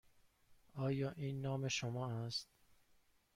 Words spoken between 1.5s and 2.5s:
شما است؟